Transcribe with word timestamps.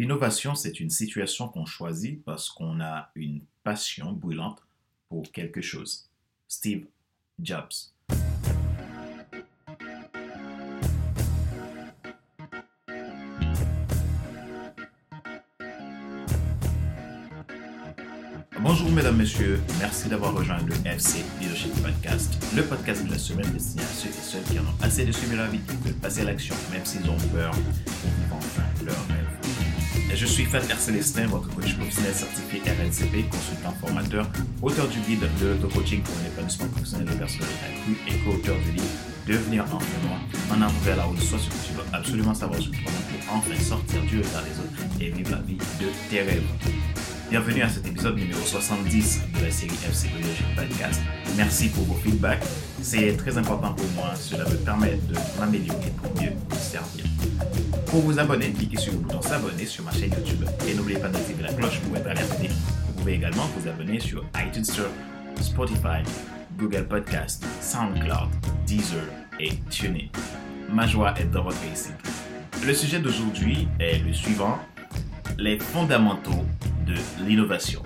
L'innovation, 0.00 0.54
c'est 0.54 0.80
une 0.80 0.88
situation 0.88 1.46
qu'on 1.48 1.66
choisit 1.66 2.24
parce 2.24 2.48
qu'on 2.48 2.80
a 2.80 3.10
une 3.14 3.42
passion 3.62 4.12
brûlante 4.12 4.62
pour 5.10 5.30
quelque 5.30 5.60
chose. 5.60 6.08
Steve 6.48 6.86
Jobs. 7.38 7.68
Bonjour 18.58 18.90
mesdames, 18.92 19.18
messieurs, 19.18 19.60
merci 19.78 20.08
d'avoir 20.08 20.34
rejoint 20.34 20.62
le 20.62 20.72
FC 20.86 21.22
Leadership 21.40 21.74
Podcast, 21.82 22.42
le 22.56 22.62
podcast 22.62 23.04
de 23.04 23.10
la 23.10 23.18
semaine 23.18 23.52
destiné 23.52 23.82
à 23.82 23.86
ceux 23.86 24.08
et 24.08 24.12
celles 24.12 24.44
qui 24.44 24.58
en 24.58 24.62
ont 24.62 24.82
assez 24.82 25.04
de 25.04 25.12
suivre 25.12 25.36
la 25.36 25.48
vie, 25.48 25.60
de 25.84 25.92
passer 25.92 26.22
à 26.22 26.24
l'action, 26.24 26.54
même 26.72 26.86
s'ils 26.86 27.10
ont 27.10 27.18
peur, 27.34 27.50
pour 27.50 28.10
vivre 28.10 28.36
enfin 28.36 28.62
leur 28.82 29.06
rêve. 29.08 29.39
Je 30.14 30.26
suis 30.26 30.44
Fater 30.44 30.74
Célestin, 30.78 31.26
votre 31.26 31.48
coach 31.54 31.76
professionnel 31.76 32.12
certifié 32.12 32.60
RNCP, 32.60 33.30
consultant 33.30 33.72
formateur, 33.80 34.26
auteur 34.60 34.88
du 34.88 34.98
guide 35.00 35.24
de 35.40 35.48
l'auto-coaching 35.48 36.02
pour 36.02 36.14
l'épanouissement 36.24 36.66
professionnel 36.66 37.06
des 37.08 37.16
personnes 37.16 37.46
accrues 37.64 37.96
et 38.08 38.18
co-auteur 38.24 38.56
du 38.58 38.72
livre 38.72 38.84
Devenir 39.26 39.64
enfin 39.64 39.78
moi, 40.06 40.18
en 40.50 40.62
avant 40.62 40.78
vers 40.80 40.96
la 40.96 41.08
haute 41.08 41.20
soit 41.20 41.38
ce 41.38 41.48
que 41.48 41.66
tu 41.66 41.72
dois 41.74 41.84
absolument 41.92 42.34
savoir 42.34 42.60
sur 42.60 42.72
toi 42.72 42.80
pour 42.90 43.36
enfin 43.36 43.62
sortir 43.62 44.02
du 44.02 44.18
regard 44.18 44.42
des 44.42 44.58
autres 44.58 45.00
et 45.00 45.10
vivre 45.10 45.30
la 45.30 45.42
vie 45.42 45.56
de 45.56 45.86
tes 46.10 46.22
rêves. 46.22 46.42
Bienvenue 47.30 47.62
à 47.62 47.68
cet 47.68 47.86
épisode 47.86 48.16
numéro 48.16 48.40
70 48.40 49.20
de 49.38 49.44
la 49.44 49.50
série 49.50 49.74
FC 49.88 50.08
Biologique 50.08 50.56
Podcast. 50.56 51.00
Merci 51.36 51.68
pour 51.68 51.84
vos 51.84 51.94
feedbacks. 51.94 52.42
C'est 52.82 53.16
très 53.16 53.38
important 53.38 53.72
pour 53.74 53.86
moi. 53.94 54.12
Cela 54.16 54.44
me 54.44 54.56
permet 54.56 54.98
de 55.08 55.14
m'améliorer 55.38 55.92
pour 56.02 56.20
mieux 56.20 56.32
servir. 56.58 57.04
Pour 57.90 58.02
vous 58.02 58.20
abonner, 58.20 58.52
cliquez 58.52 58.76
sur 58.76 58.92
le 58.92 58.98
bouton 58.98 59.20
s'abonner 59.20 59.66
sur 59.66 59.82
ma 59.82 59.90
chaîne 59.90 60.12
YouTube 60.12 60.44
et 60.68 60.74
n'oubliez 60.74 61.00
pas 61.00 61.08
d'activer 61.08 61.42
la 61.42 61.52
cloche 61.52 61.80
pour 61.80 61.96
être 61.96 62.06
alerté. 62.06 62.46
Vous 62.46 62.92
pouvez 62.98 63.14
également 63.14 63.48
vous 63.56 63.68
abonner 63.68 63.98
sur 63.98 64.24
iTunes 64.36 64.64
Store, 64.64 64.92
Spotify, 65.40 66.04
Google 66.56 66.86
Podcast, 66.86 67.44
SoundCloud, 67.60 68.30
Deezer 68.64 69.02
et 69.40 69.56
TuneIn. 69.70 70.06
Ma 70.72 70.86
joie 70.86 71.14
est 71.18 71.24
dans 71.24 71.42
votre 71.42 71.60
réussite. 71.62 71.96
Le 72.64 72.72
sujet 72.74 73.00
d'aujourd'hui 73.00 73.66
est 73.80 73.98
le 73.98 74.12
suivant 74.12 74.56
les 75.36 75.58
fondamentaux 75.58 76.46
de 76.86 76.94
l'innovation. 77.26 77.82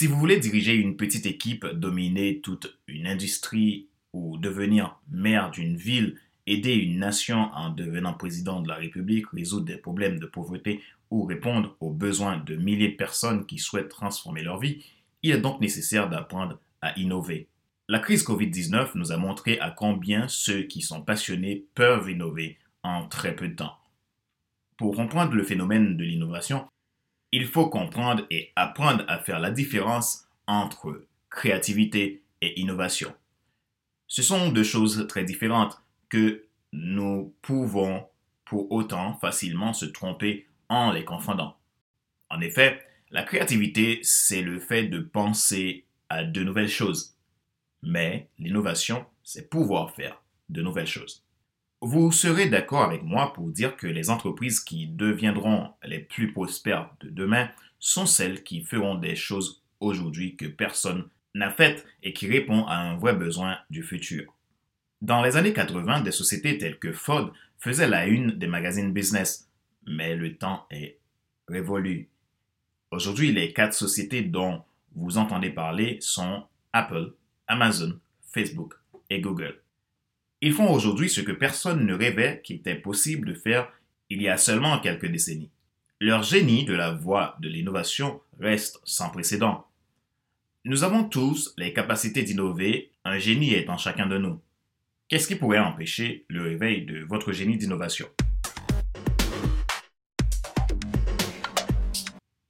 Si 0.00 0.06
vous 0.06 0.16
voulez 0.16 0.38
diriger 0.38 0.76
une 0.76 0.96
petite 0.96 1.26
équipe, 1.26 1.66
dominer 1.66 2.40
toute 2.40 2.74
une 2.86 3.06
industrie 3.06 3.88
ou 4.14 4.38
devenir 4.38 4.98
maire 5.10 5.50
d'une 5.50 5.76
ville, 5.76 6.16
aider 6.46 6.72
une 6.72 7.00
nation 7.00 7.50
en 7.52 7.68
devenant 7.68 8.14
président 8.14 8.62
de 8.62 8.68
la 8.68 8.76
République, 8.76 9.26
résoudre 9.26 9.66
des 9.66 9.76
problèmes 9.76 10.18
de 10.18 10.24
pauvreté 10.24 10.80
ou 11.10 11.24
répondre 11.24 11.76
aux 11.80 11.90
besoins 11.90 12.38
de 12.38 12.56
milliers 12.56 12.92
de 12.92 12.96
personnes 12.96 13.44
qui 13.44 13.58
souhaitent 13.58 13.90
transformer 13.90 14.42
leur 14.42 14.58
vie, 14.58 14.82
il 15.22 15.32
est 15.32 15.40
donc 15.42 15.60
nécessaire 15.60 16.08
d'apprendre 16.08 16.58
à 16.80 16.98
innover. 16.98 17.48
La 17.86 17.98
crise 17.98 18.24
Covid-19 18.24 18.92
nous 18.94 19.12
a 19.12 19.18
montré 19.18 19.60
à 19.60 19.70
combien 19.70 20.28
ceux 20.28 20.62
qui 20.62 20.80
sont 20.80 21.02
passionnés 21.02 21.66
peuvent 21.74 22.08
innover 22.08 22.56
en 22.82 23.06
très 23.06 23.36
peu 23.36 23.48
de 23.48 23.56
temps. 23.56 23.76
Pour 24.78 24.96
comprendre 24.96 25.34
le 25.34 25.44
phénomène 25.44 25.98
de 25.98 26.04
l'innovation, 26.04 26.64
il 27.32 27.46
faut 27.46 27.68
comprendre 27.68 28.26
et 28.30 28.52
apprendre 28.56 29.04
à 29.08 29.18
faire 29.18 29.38
la 29.38 29.50
différence 29.50 30.26
entre 30.46 31.06
créativité 31.30 32.22
et 32.40 32.60
innovation. 32.60 33.14
Ce 34.06 34.22
sont 34.22 34.50
deux 34.50 34.64
choses 34.64 35.06
très 35.08 35.24
différentes 35.24 35.80
que 36.08 36.44
nous 36.72 37.34
pouvons 37.42 38.06
pour 38.44 38.72
autant 38.72 39.14
facilement 39.14 39.72
se 39.72 39.86
tromper 39.86 40.48
en 40.68 40.90
les 40.90 41.04
confondant. 41.04 41.56
En 42.30 42.40
effet, 42.40 42.84
la 43.10 43.22
créativité, 43.22 44.00
c'est 44.02 44.42
le 44.42 44.58
fait 44.58 44.84
de 44.86 45.00
penser 45.00 45.84
à 46.08 46.24
de 46.24 46.42
nouvelles 46.42 46.68
choses. 46.68 47.16
Mais 47.82 48.28
l'innovation, 48.38 49.06
c'est 49.22 49.48
pouvoir 49.48 49.94
faire 49.94 50.22
de 50.48 50.62
nouvelles 50.62 50.86
choses. 50.86 51.24
Vous 51.82 52.12
serez 52.12 52.48
d'accord 52.48 52.82
avec 52.82 53.02
moi 53.02 53.32
pour 53.32 53.48
dire 53.48 53.76
que 53.76 53.86
les 53.86 54.10
entreprises 54.10 54.60
qui 54.60 54.86
deviendront 54.86 55.70
les 55.82 56.00
plus 56.00 56.32
prospères 56.32 56.90
de 57.00 57.08
demain 57.08 57.48
sont 57.78 58.04
celles 58.04 58.42
qui 58.42 58.62
feront 58.62 58.96
des 58.96 59.16
choses 59.16 59.62
aujourd'hui 59.80 60.36
que 60.36 60.46
personne 60.46 61.08
n'a 61.34 61.50
faites 61.50 61.86
et 62.02 62.12
qui 62.12 62.28
répondent 62.28 62.66
à 62.68 62.78
un 62.78 62.96
vrai 62.96 63.14
besoin 63.14 63.56
du 63.70 63.82
futur. 63.82 64.34
Dans 65.00 65.22
les 65.22 65.36
années 65.36 65.54
80, 65.54 66.02
des 66.02 66.10
sociétés 66.10 66.58
telles 66.58 66.78
que 66.78 66.92
Ford 66.92 67.32
faisaient 67.58 67.88
la 67.88 68.06
une 68.06 68.32
des 68.32 68.46
magazines 68.46 68.92
business 68.92 69.50
mais 69.86 70.14
le 70.14 70.36
temps 70.36 70.66
est 70.70 70.98
révolu. 71.48 72.08
Aujourd'hui, 72.90 73.32
les 73.32 73.52
quatre 73.52 73.74
sociétés 73.74 74.22
dont 74.22 74.62
vous 74.94 75.18
entendez 75.18 75.50
parler 75.50 75.98
sont 76.00 76.44
Apple, 76.72 77.14
Amazon, 77.46 77.98
Facebook 78.22 78.74
et 79.08 79.20
Google. 79.20 79.60
Ils 80.42 80.54
font 80.54 80.72
aujourd'hui 80.72 81.10
ce 81.10 81.20
que 81.20 81.32
personne 81.32 81.84
ne 81.84 81.92
rêvait 81.92 82.40
qu'il 82.42 82.56
était 82.56 82.74
possible 82.74 83.28
de 83.28 83.34
faire 83.34 83.70
il 84.08 84.22
y 84.22 84.28
a 84.28 84.38
seulement 84.38 84.78
quelques 84.80 85.06
décennies. 85.06 85.50
Leur 86.00 86.22
génie 86.22 86.64
de 86.64 86.72
la 86.72 86.92
voie 86.92 87.36
de 87.40 87.48
l'innovation 87.50 88.22
reste 88.38 88.80
sans 88.84 89.10
précédent. 89.10 89.66
Nous 90.64 90.82
avons 90.82 91.04
tous 91.04 91.52
les 91.58 91.74
capacités 91.74 92.22
d'innover, 92.22 92.90
un 93.04 93.18
génie 93.18 93.52
est 93.52 93.68
en 93.68 93.76
chacun 93.76 94.06
de 94.06 94.16
nous. 94.16 94.40
Qu'est-ce 95.08 95.28
qui 95.28 95.36
pourrait 95.36 95.58
empêcher 95.58 96.24
le 96.28 96.40
réveil 96.40 96.86
de 96.86 97.00
votre 97.00 97.32
génie 97.32 97.58
d'innovation? 97.58 98.08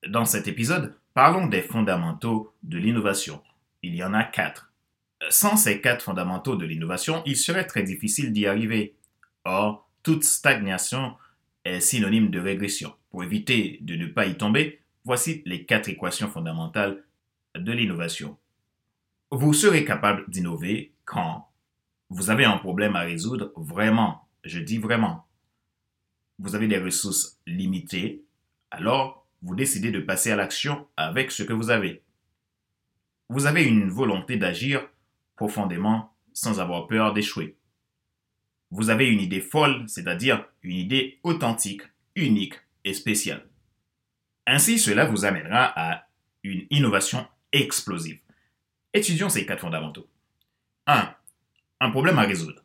Dans 0.07 0.27
cet 0.27 0.47
épisode, 0.47 0.95
parlons 1.13 1.49
des 1.49 1.63
fondamentaux 1.63 2.55
de 2.63 2.79
l'innovation. 2.79 3.43
Il 3.83 3.97
y 3.97 4.05
en 4.05 4.15
a 4.15 4.23
quatre. 4.23 4.70
Sans 5.29 5.57
ces 5.57 5.81
quatre 5.81 6.05
fondamentaux 6.05 6.57
de 6.57 6.65
l'innovation, 6.65 7.23
il 7.27 7.37
serait 7.37 7.67
très 7.67 7.83
difficile 7.83 8.33
d'y 8.33 8.47
arriver. 8.47 8.97
Or, 9.45 9.89
toute 10.03 10.25
stagnation 10.25 11.15
est 11.65 11.81
synonyme 11.81 12.31
de 12.31 12.41
régression. 12.41 12.95
Pour 13.11 13.23
éviter 13.23 13.79
de 13.83 13.97
ne 13.97 14.07
pas 14.07 14.27
y 14.27 14.37
tomber, 14.37 14.81
voici 15.05 15.43
les 15.45 15.67
quatre 15.67 15.89
équations 15.89 16.29
fondamentales 16.29 17.05
de 17.55 17.73
l'innovation. 17.73 18.39
Vous 19.31 19.53
serez 19.53 19.85
capable 19.85 20.29
d'innover 20.29 20.95
quand 21.05 21.49
vous 22.09 22.31
avez 22.31 22.45
un 22.45 22.57
problème 22.57 22.97
à 22.97 23.01
résoudre 23.01 23.53
vraiment, 23.57 24.29
je 24.45 24.59
dis 24.59 24.79
vraiment. 24.79 25.27
Vous 26.39 26.55
avez 26.55 26.67
des 26.67 26.79
ressources 26.79 27.39
limitées, 27.47 28.25
alors 28.71 29.27
vous 29.43 29.55
décidez 29.55 29.91
de 29.91 30.01
passer 30.01 30.31
à 30.31 30.37
l'action 30.37 30.87
avec 30.97 31.31
ce 31.31 31.43
que 31.43 31.53
vous 31.53 31.71
avez. 31.71 32.03
Vous 33.29 33.47
avez 33.47 33.65
une 33.65 33.89
volonté 33.89 34.37
d'agir 34.37 34.89
profondément 35.41 36.13
sans 36.35 36.61
avoir 36.61 36.87
peur 36.87 37.15
d'échouer. 37.15 37.57
Vous 38.71 38.91
avez 38.91 39.09
une 39.09 39.23
idée 39.23 39.41
folle, 39.41 39.85
c'est-à-dire 39.89 40.45
une 40.63 40.77
idée 40.77 41.19
authentique, 41.23 41.81
unique 42.15 42.57
et 42.85 42.93
spéciale. 42.93 43.47
Ainsi, 44.47 44.79
cela 44.79 45.07
vous 45.07 45.25
amènera 45.25 45.73
à 45.75 46.09
une 46.43 46.67
innovation 46.69 47.27
explosive. 47.53 48.21
Étudions 48.93 49.31
ces 49.31 49.47
quatre 49.47 49.63
fondamentaux. 49.63 50.11
1. 50.87 51.09
Un 51.81 51.91
problème 51.91 52.19
à 52.19 52.25
résoudre. 52.25 52.63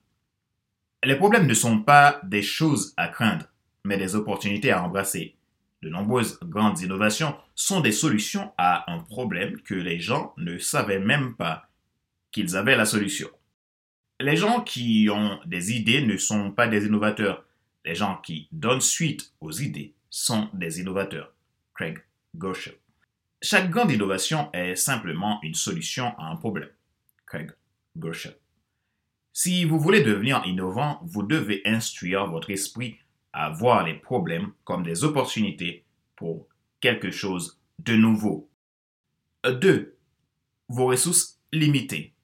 Les 1.01 1.15
problèmes 1.15 1.47
ne 1.47 1.53
sont 1.53 1.79
pas 1.79 2.19
des 2.23 2.41
choses 2.41 2.93
à 2.97 3.07
craindre, 3.07 3.45
mais 3.85 3.95
des 3.95 4.15
opportunités 4.15 4.71
à 4.71 4.83
embrasser. 4.83 5.37
De 5.81 5.87
nombreuses 5.87 6.39
grandes 6.41 6.81
innovations 6.81 7.37
sont 7.55 7.79
des 7.79 7.93
solutions 7.93 8.51
à 8.57 8.91
un 8.91 8.99
problème 8.99 9.61
que 9.61 9.75
les 9.75 10.01
gens 10.01 10.33
ne 10.35 10.57
savaient 10.57 10.99
même 10.99 11.37
pas 11.37 11.69
qu'ils 12.35 12.57
avaient 12.57 12.75
la 12.75 12.83
solution. 12.83 13.29
Les 14.19 14.35
gens 14.35 14.59
qui 14.59 15.07
ont 15.09 15.39
des 15.45 15.71
idées 15.71 16.01
ne 16.01 16.17
sont 16.17 16.51
pas 16.51 16.67
des 16.67 16.85
innovateurs. 16.85 17.45
Les 17.85 17.95
gens 17.95 18.17
qui 18.17 18.49
donnent 18.51 18.81
suite 18.81 19.31
aux 19.39 19.53
idées 19.53 19.93
sont 20.09 20.49
des 20.51 20.81
innovateurs. 20.81 21.33
Craig 21.73 21.99
Gosher. 22.35 22.77
Chaque 23.41 23.69
grande 23.69 23.91
innovation 23.91 24.49
est 24.51 24.75
simplement 24.75 25.39
une 25.43 25.53
solution 25.53 26.13
à 26.17 26.25
un 26.25 26.35
problème. 26.35 26.67
Craig 27.25 27.51
Gosher. 27.95 28.35
Si 29.31 29.63
vous 29.63 29.79
voulez 29.79 30.01
devenir 30.01 30.43
innovant, 30.45 30.99
vous 31.03 31.23
devez 31.23 31.61
instruire 31.63 32.27
votre 32.27 32.49
esprit 32.49 32.97
à 33.31 33.49
voir 33.49 33.85
les 33.85 33.93
problèmes 33.93 34.51
comme 34.65 34.83
des 34.83 35.05
opportunités 35.05 35.85
pour 36.17 36.49
quelque 36.81 37.11
chose 37.11 37.61
de 37.79 37.95
nouveau. 37.95 38.49
2. 39.45 39.95
Vos 40.67 40.87
ressources 40.87 41.39
limitées. 41.53 42.14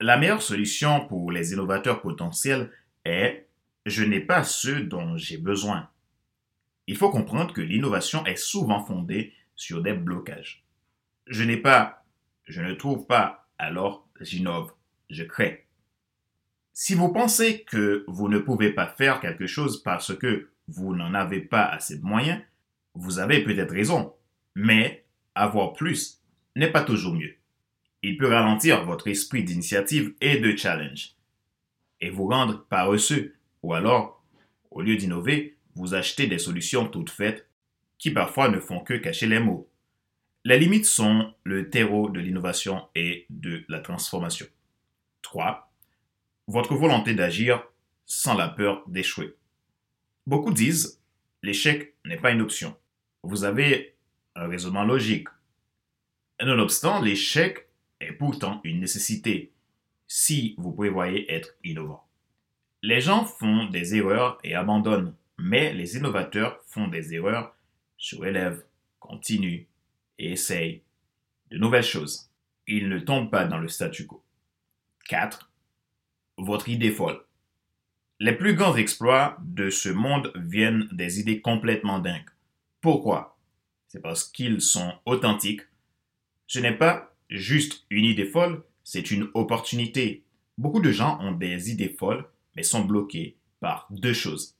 La 0.00 0.16
meilleure 0.16 0.42
solution 0.42 1.08
pour 1.08 1.32
les 1.32 1.52
innovateurs 1.52 2.00
potentiels 2.00 2.70
est 3.04 3.48
je 3.84 4.04
n'ai 4.04 4.20
pas 4.20 4.44
ce 4.44 4.70
dont 4.70 5.16
j'ai 5.16 5.38
besoin. 5.38 5.88
il 6.86 6.96
faut 6.96 7.10
comprendre 7.10 7.52
que 7.52 7.60
l'innovation 7.60 8.24
est 8.24 8.36
souvent 8.36 8.84
fondée 8.84 9.34
sur 9.56 9.82
des 9.82 9.92
blocages. 9.92 10.64
Je 11.26 11.42
n'ai 11.42 11.56
pas, 11.56 12.04
je 12.44 12.62
ne 12.62 12.74
trouve 12.74 13.06
pas, 13.06 13.48
alors 13.58 14.08
j'innove, 14.20 14.72
je 15.10 15.24
crée. 15.24 15.66
Si 16.72 16.94
vous 16.94 17.12
pensez 17.12 17.64
que 17.64 18.04
vous 18.06 18.28
ne 18.28 18.38
pouvez 18.38 18.70
pas 18.70 18.86
faire 18.86 19.20
quelque 19.20 19.46
chose 19.48 19.82
parce 19.82 20.16
que 20.16 20.50
vous 20.68 20.94
n'en 20.94 21.12
avez 21.12 21.40
pas 21.40 21.64
assez 21.64 21.98
de 21.98 22.04
moyens, 22.04 22.40
vous 22.94 23.18
avez 23.18 23.42
peut-être 23.42 23.74
raison, 23.74 24.14
mais 24.54 25.04
avoir 25.34 25.72
plus 25.72 26.22
n'est 26.54 26.70
pas 26.70 26.84
toujours 26.84 27.14
mieux. 27.14 27.37
Il 28.02 28.16
peut 28.16 28.28
ralentir 28.28 28.84
votre 28.84 29.08
esprit 29.08 29.42
d'initiative 29.42 30.14
et 30.20 30.38
de 30.38 30.56
challenge 30.56 31.14
et 32.00 32.10
vous 32.10 32.28
rendre 32.28 32.64
paresseux 32.68 33.34
ou 33.62 33.74
alors, 33.74 34.22
au 34.70 34.82
lieu 34.82 34.96
d'innover, 34.96 35.56
vous 35.74 35.94
achetez 35.94 36.26
des 36.26 36.38
solutions 36.38 36.86
toutes 36.86 37.10
faites 37.10 37.48
qui 37.98 38.10
parfois 38.10 38.48
ne 38.48 38.60
font 38.60 38.80
que 38.80 38.94
cacher 38.94 39.26
les 39.26 39.40
mots. 39.40 39.68
Les 40.44 40.58
limites 40.58 40.86
sont 40.86 41.34
le 41.42 41.68
terreau 41.68 42.08
de 42.08 42.20
l'innovation 42.20 42.88
et 42.94 43.26
de 43.30 43.64
la 43.68 43.80
transformation. 43.80 44.46
3. 45.22 45.72
Votre 46.46 46.74
volonté 46.74 47.14
d'agir 47.14 47.64
sans 48.06 48.34
la 48.34 48.48
peur 48.48 48.84
d'échouer. 48.86 49.36
Beaucoup 50.26 50.52
disent 50.52 51.02
l'échec 51.42 51.94
n'est 52.04 52.16
pas 52.16 52.30
une 52.30 52.40
option. 52.40 52.76
Vous 53.22 53.44
avez 53.44 53.96
un 54.36 54.46
raisonnement 54.46 54.84
logique. 54.84 55.28
Nonobstant, 56.40 57.02
l'échec 57.02 57.67
est 58.00 58.12
pourtant 58.12 58.60
une 58.64 58.80
nécessité 58.80 59.52
si 60.06 60.54
vous 60.58 60.72
prévoyez 60.72 61.30
être 61.32 61.54
innovant. 61.64 62.06
Les 62.82 63.00
gens 63.00 63.24
font 63.24 63.66
des 63.66 63.96
erreurs 63.96 64.38
et 64.44 64.54
abandonnent, 64.54 65.14
mais 65.36 65.72
les 65.74 65.96
innovateurs 65.96 66.60
font 66.66 66.88
des 66.88 67.14
erreurs, 67.14 67.54
se 67.96 68.16
relèvent, 68.16 68.64
continuent 69.00 69.64
et 70.18 70.32
essayent 70.32 70.82
de 71.50 71.58
nouvelles 71.58 71.82
choses. 71.82 72.30
Ils 72.66 72.88
ne 72.88 72.98
tombent 72.98 73.30
pas 73.30 73.44
dans 73.44 73.58
le 73.58 73.68
statu 73.68 74.06
quo. 74.06 74.22
4. 75.08 75.50
Votre 76.36 76.68
idée 76.68 76.92
folle. 76.92 77.24
Les 78.20 78.32
plus 78.32 78.54
grands 78.54 78.76
exploits 78.76 79.36
de 79.42 79.70
ce 79.70 79.88
monde 79.88 80.32
viennent 80.36 80.88
des 80.92 81.20
idées 81.20 81.40
complètement 81.40 81.98
dingues. 81.98 82.28
Pourquoi? 82.80 83.38
C'est 83.88 84.02
parce 84.02 84.24
qu'ils 84.24 84.60
sont 84.60 84.92
authentiques. 85.06 85.62
Ce 86.46 86.58
n'est 86.58 86.76
pas 86.76 87.14
juste 87.30 87.84
une 87.90 88.04
idée 88.04 88.26
folle, 88.26 88.62
c'est 88.84 89.10
une 89.10 89.28
opportunité. 89.34 90.24
Beaucoup 90.56 90.80
de 90.80 90.90
gens 90.90 91.18
ont 91.20 91.32
des 91.32 91.70
idées 91.70 91.94
folles, 91.98 92.26
mais 92.56 92.62
sont 92.62 92.84
bloqués 92.84 93.36
par 93.60 93.86
deux 93.90 94.12
choses. 94.12 94.56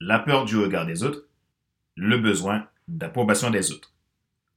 La 0.00 0.18
peur 0.18 0.44
du 0.44 0.56
regard 0.56 0.86
des 0.86 1.02
autres, 1.02 1.26
le 1.96 2.18
besoin 2.18 2.68
d'approbation 2.86 3.50
des 3.50 3.72
autres. 3.72 3.92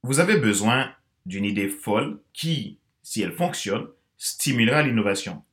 Vous 0.03 0.19
avez 0.19 0.37
besoin 0.37 0.91
d'une 1.25 1.45
idée 1.45 1.69
folle 1.69 2.19
qui, 2.33 2.79
si 3.03 3.21
elle 3.21 3.33
fonctionne, 3.33 3.87
stimulera 4.17 4.83
l'innovation. 4.83 5.43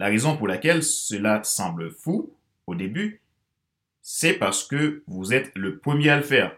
La 0.00 0.06
raison 0.06 0.36
pour 0.36 0.48
laquelle 0.48 0.82
cela 0.82 1.44
semble 1.44 1.90
fou 1.90 2.34
au 2.66 2.74
début, 2.74 3.20
c'est 4.00 4.34
parce 4.34 4.64
que 4.64 5.02
vous 5.06 5.32
êtes 5.32 5.52
le 5.54 5.78
premier 5.78 6.10
à 6.10 6.16
le 6.16 6.22
faire. 6.22 6.56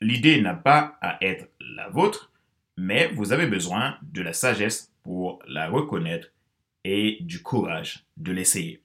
L'idée 0.00 0.40
n'a 0.40 0.54
pas 0.54 0.96
à 1.02 1.22
être 1.22 1.48
la 1.60 1.88
vôtre, 1.90 2.32
mais 2.78 3.08
vous 3.08 3.32
avez 3.32 3.48
besoin 3.48 3.98
de 4.02 4.22
la 4.22 4.32
sagesse 4.32 4.92
pour 5.02 5.42
la 5.48 5.68
reconnaître 5.68 6.28
et 6.84 7.18
du 7.20 7.42
courage 7.42 8.06
de 8.16 8.30
l'essayer. 8.30 8.84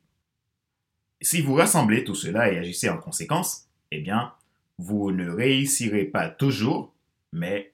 Si 1.22 1.42
vous 1.42 1.54
rassemblez 1.54 2.04
tout 2.04 2.16
cela 2.16 2.52
et 2.52 2.58
agissez 2.58 2.90
en 2.90 2.98
conséquence, 2.98 3.70
eh 3.92 4.02
bien, 4.02 4.34
vous 4.80 5.12
ne 5.12 5.30
réussirez 5.30 6.06
pas 6.06 6.28
toujours, 6.28 6.96
mais 7.32 7.72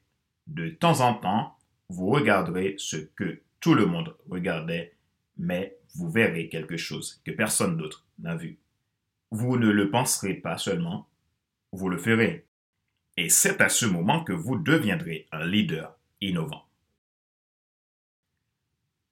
de 0.48 0.70
temps 0.70 1.00
en 1.00 1.14
temps, 1.14 1.56
vous 1.88 2.08
regarderez 2.08 2.76
ce 2.78 2.98
que 2.98 3.42
tout 3.62 3.74
le 3.74 3.86
monde 3.86 4.14
regardait, 4.30 4.94
mais 5.38 5.78
vous 5.96 6.12
verrez 6.12 6.50
quelque 6.50 6.76
chose 6.76 7.22
que 7.24 7.32
personne 7.32 7.78
d'autre 7.78 8.06
n'a 8.20 8.36
vu. 8.36 8.60
Vous 9.32 9.58
ne 9.58 9.70
le 9.70 9.90
penserez 9.90 10.34
pas 10.34 10.58
seulement, 10.58 11.08
vous 11.72 11.88
le 11.88 11.98
ferez. 11.98 12.46
Et 13.16 13.30
c'est 13.30 13.62
à 13.62 13.70
ce 13.70 13.86
moment 13.86 14.22
que 14.22 14.34
vous 14.34 14.58
deviendrez 14.58 15.26
un 15.32 15.46
leader 15.46 15.96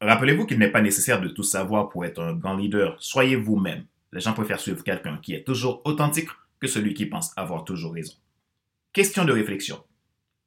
Rappelez-vous 0.01 0.45
qu'il 0.45 0.59
n'est 0.59 0.71
pas 0.71 0.81
nécessaire 0.81 1.21
de 1.21 1.29
tout 1.29 1.43
savoir 1.43 1.89
pour 1.89 2.05
être 2.05 2.21
un 2.21 2.33
grand 2.33 2.55
leader. 2.55 2.95
Soyez 2.99 3.35
vous-même. 3.35 3.85
Les 4.13 4.19
gens 4.19 4.33
préfèrent 4.33 4.59
suivre 4.59 4.83
quelqu'un 4.83 5.17
qui 5.17 5.33
est 5.33 5.43
toujours 5.43 5.81
authentique 5.85 6.29
que 6.59 6.67
celui 6.67 6.93
qui 6.93 7.05
pense 7.05 7.35
avoir 7.37 7.63
toujours 7.63 7.93
raison. 7.93 8.13
Question 8.93 9.25
de 9.25 9.31
réflexion. 9.31 9.83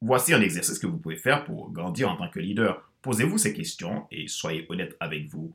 Voici 0.01 0.33
un 0.33 0.41
exercice 0.41 0.79
que 0.79 0.87
vous 0.87 0.97
pouvez 0.97 1.17
faire 1.17 1.43
pour 1.43 1.71
grandir 1.71 2.09
en 2.09 2.17
tant 2.17 2.29
que 2.29 2.39
leader. 2.39 2.89
Posez-vous 3.01 3.37
ces 3.37 3.53
questions 3.53 4.07
et 4.11 4.27
soyez 4.27 4.65
honnête 4.69 4.95
avec 4.99 5.27
vous 5.27 5.53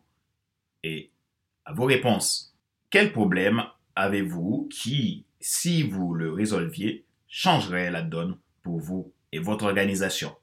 et 0.83 1.11
à 1.65 1.73
vos 1.73 1.85
réponses. 1.85 2.55
Quel 2.91 3.13
problème 3.13 3.65
avez-vous 3.97 4.69
qui, 4.71 5.25
si 5.41 5.83
vous 5.83 6.15
le 6.15 6.33
résolviez, 6.33 7.05
changerait 7.29 7.91
la 7.91 8.03
donne 8.03 8.37
pour 8.63 8.79
vous 8.79 9.13
et 9.33 9.39
votre 9.39 9.65
organisation? 9.65 10.35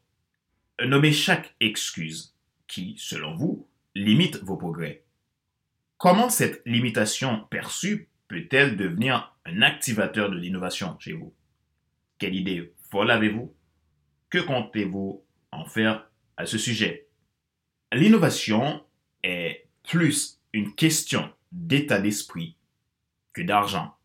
Nommez 0.82 1.14
chaque 1.14 1.56
excuse 1.60 2.36
qui, 2.68 2.96
selon 2.98 3.36
vous, 3.36 3.68
limite 3.96 4.38
vos 4.44 4.58
progrès. 4.58 5.04
Comment 5.98 6.30
cette 6.30 6.62
limitation 6.66 7.46
perçue 7.52 8.10
peut-elle 8.28 8.76
devenir 8.76 9.36
un 9.46 9.62
activateur 9.62 10.32
de 10.32 10.38
l'innovation 10.38 10.98
chez 11.00 11.14
vous? 11.14 11.34
Quelle 12.18 12.36
idée 12.36 12.74
folle 12.90 13.12
avez-vous? 13.12 13.54
Que 14.30 14.40
comptez-vous 14.40 15.24
en 15.52 15.66
faire 15.66 16.10
à 16.38 16.46
ce 16.48 16.58
sujet? 16.58 17.08
L'innovation 17.94 18.84
est 19.22 19.68
plus 19.84 20.42
une 20.54 20.74
question 20.74 21.32
d'état 21.52 22.02
d'esprit 22.02 22.58
que 23.34 23.44
d'argent. 23.44 23.96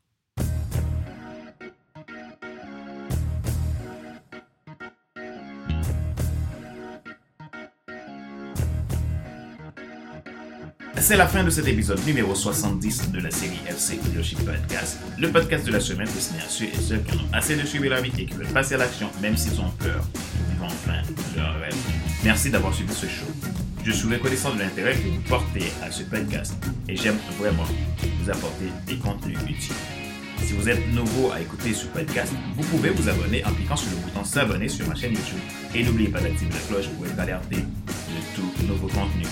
C'est 11.09 11.17
la 11.17 11.27
fin 11.27 11.43
de 11.43 11.49
cet 11.49 11.67
épisode 11.67 12.05
numéro 12.05 12.35
70 12.35 13.13
de 13.13 13.21
la 13.21 13.31
série 13.31 13.59
FC 13.67 13.99
Leadership 14.05 14.41
Podcast, 14.45 14.99
le 15.19 15.31
podcast 15.31 15.65
de 15.65 15.73
la 15.73 15.81
semaine 15.81 16.07
destiné 16.07 16.41
à 16.41 16.49
ceux 16.51 16.67
et 16.67 16.81
ceux 16.87 16.99
qui 16.99 17.17
en 17.17 17.21
ont 17.21 17.33
assez 17.33 17.57
de 17.57 17.65
suivre 17.65 17.87
la 17.87 18.03
vie 18.03 18.13
et 18.19 18.27
qui 18.27 18.35
veulent 18.35 18.47
passer 18.49 18.75
à 18.75 18.77
l'action 18.77 19.09
même 19.23 19.35
s'ils 19.35 19.59
ont 19.59 19.71
peur 19.79 20.05
vivre 20.51 20.67
enfin 20.67 21.01
leur 21.35 21.59
rêve. 21.61 21.75
Merci 22.25 22.51
d'avoir 22.51 22.75
suivi 22.75 22.93
ce 22.93 23.07
show. 23.07 23.25
Je 23.87 23.91
suis 23.91 24.07
reconnaissant 24.07 24.55
de 24.55 24.59
l'intérêt 24.59 24.97
que 24.97 25.09
vous 25.09 25.23
portez 25.27 25.73
à 25.83 25.91
ce 25.91 26.03
podcast 26.03 26.53
et 26.91 26.95
j'aime 26.95 27.17
vraiment 27.41 27.65
vous 28.03 28.31
apporter 28.31 28.67
des 28.87 28.97
contenus 28.97 29.39
utiles. 29.49 29.77
Si 30.45 30.53
vous 30.53 30.69
êtes 30.69 30.93
nouveau 30.93 31.33
à 31.33 31.41
écouter 31.41 31.73
ce 31.73 31.87
podcast, 31.87 32.35
vous 32.55 32.65
pouvez 32.65 32.91
vous 32.91 33.09
abonner 33.09 33.43
en 33.47 33.53
cliquant 33.55 33.77
sur 33.77 33.91
le 33.93 33.97
bouton 33.97 34.25
s'abonner 34.25 34.69
sur 34.69 34.87
ma 34.87 34.95
chaîne 34.95 35.15
YouTube 35.15 35.41
et 35.75 35.85
n'oubliez 35.85 36.11
pas 36.11 36.21
d'activer 36.21 36.51
la 36.53 36.61
cloche 36.69 36.89
pour 36.91 37.07
être 37.07 37.19
alerté 37.19 37.57
de 37.57 38.37
tous 38.37 38.67
nouveaux 38.67 38.89
contenus. 38.89 39.27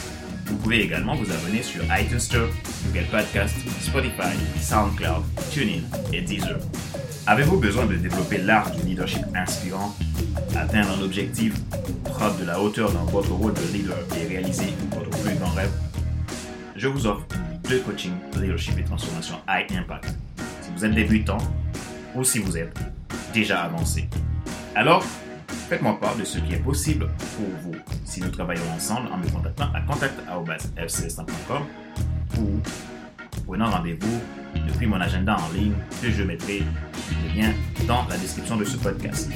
Vous 0.46 0.56
pouvez 0.56 0.82
également 0.82 1.14
vous 1.14 1.30
abonner 1.32 1.62
sur 1.62 1.82
iTunes 1.98 2.20
Store, 2.20 2.48
Google 2.86 3.06
Podcast, 3.10 3.56
Spotify, 3.80 4.36
SoundCloud, 4.60 5.24
TuneIn 5.50 5.82
et 6.12 6.20
Deezer. 6.22 6.58
Avez-vous 7.26 7.58
besoin 7.58 7.86
de 7.86 7.96
développer 7.96 8.38
l'art 8.38 8.70
du 8.70 8.82
leadership 8.82 9.22
inspirant, 9.34 9.94
atteindre 10.54 10.96
un 10.98 11.02
objectif, 11.02 11.54
prendre 12.04 12.38
de 12.38 12.44
la 12.44 12.60
hauteur 12.60 12.92
dans 12.92 13.04
votre 13.06 13.32
rôle 13.32 13.54
de 13.54 13.72
leader 13.72 13.98
et 14.16 14.28
réaliser 14.28 14.72
votre 14.92 15.10
plus 15.10 15.34
grand 15.34 15.50
rêve? 15.50 15.72
Je 16.76 16.86
vous 16.86 17.06
offre 17.06 17.26
deux 17.68 17.80
coachings 17.80 18.14
leadership 18.40 18.78
et 18.78 18.84
transformation 18.84 19.36
high 19.48 19.66
impact. 19.76 20.16
Si 20.62 20.70
vous 20.76 20.84
êtes 20.84 20.94
débutant 20.94 21.38
ou 22.14 22.22
si 22.22 22.38
vous 22.38 22.56
êtes 22.56 22.78
déjà 23.34 23.62
avancé. 23.62 24.08
Alors, 24.76 25.04
Faites-moi 25.68 25.98
part 26.00 26.14
de 26.16 26.22
ce 26.22 26.38
qui 26.38 26.54
est 26.54 26.62
possible 26.62 27.08
pour 27.36 27.48
vous 27.62 27.74
si 28.04 28.20
nous 28.20 28.28
travaillons 28.28 28.70
ensemble 28.76 29.08
en 29.12 29.18
me 29.18 29.28
contactant 29.28 29.68
à 29.74 29.80
contact.fcs.com 29.80 31.62
ou 32.38 32.60
prenant 33.44 33.70
rendez-vous 33.70 34.20
depuis 34.68 34.86
mon 34.86 35.00
agenda 35.00 35.36
en 35.36 35.52
ligne 35.52 35.74
que 36.00 36.08
je 36.08 36.22
mettrai 36.22 36.60
le 36.60 37.40
lien 37.40 37.52
dans 37.88 38.06
la 38.08 38.16
description 38.16 38.56
de 38.56 38.64
ce 38.64 38.76
podcast. 38.76 39.28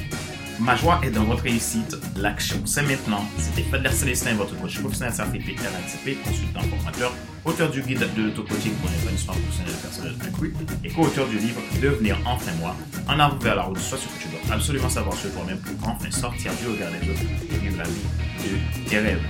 Ma 0.61 0.75
joie 0.75 0.99
est 1.03 1.09
dans 1.09 1.23
votre 1.23 1.41
réussite. 1.41 1.97
L'action, 2.17 2.61
c'est 2.65 2.83
maintenant. 2.83 3.25
C'était 3.37 3.63
Fadler 3.63 3.91
Célestin, 3.91 4.35
votre 4.35 4.55
coach 4.61 4.79
professionnel 4.79 5.13
certifié 5.13 5.55
RNCP, 5.55 6.21
consultant 6.23 6.61
formateur, 6.61 7.13
auteur 7.45 7.71
du 7.71 7.81
guide 7.81 8.05
de 8.15 8.23
l'auto-coaching 8.23 8.73
pour 8.75 8.89
l'épanouissement 8.91 9.33
professionnel 9.33 9.73
personnel 9.81 10.15
accru 10.21 10.53
et 10.83 10.89
co-auteur 10.89 11.27
du 11.27 11.39
livre 11.39 11.59
Devenir 11.81 12.15
enfin 12.25 12.51
moi, 12.59 12.75
en 13.07 13.19
avant 13.19 13.37
vers 13.37 13.55
la 13.55 13.63
route, 13.63 13.79
soit 13.79 13.97
ce 13.97 14.05
que 14.05 14.21
tu 14.21 14.29
dois 14.29 14.55
absolument 14.55 14.89
savoir 14.89 15.15
sur 15.15 15.33
toi-même 15.33 15.57
pour 15.57 15.89
enfin 15.89 16.11
sortir 16.11 16.51
du 16.61 16.67
regard 16.67 16.91
des 16.91 17.09
autres 17.09 17.21
et 17.21 17.57
vivre 17.57 17.77
la 17.77 17.85
vie 17.85 18.83
de 18.85 18.89
tes 18.89 18.99
rêves. 18.99 19.23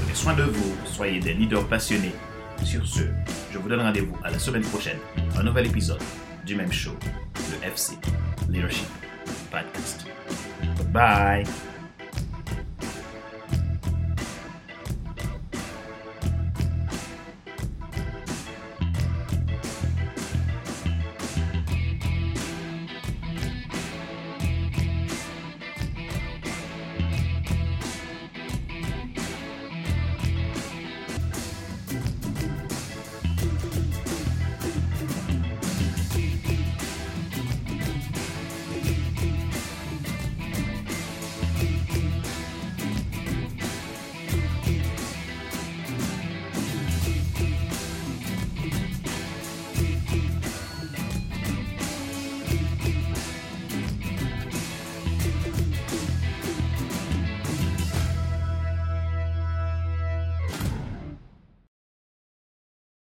Prenez 0.00 0.14
soin 0.14 0.34
de 0.34 0.42
vous, 0.42 0.74
soyez 0.86 1.20
des 1.20 1.34
leaders 1.34 1.68
passionnés. 1.68 2.14
Sur 2.64 2.84
ce, 2.84 3.02
je 3.52 3.58
vous 3.58 3.68
donne 3.68 3.82
rendez-vous 3.82 4.16
à 4.24 4.30
la 4.30 4.40
semaine 4.40 4.62
prochaine, 4.62 4.98
un 5.36 5.44
nouvel 5.44 5.66
épisode 5.66 6.02
du 6.44 6.56
même 6.56 6.72
show, 6.72 6.96
le 7.36 7.68
FC 7.68 7.92
Leadership 8.48 8.88
podcast. 9.50 10.06
Bye! 10.92 11.44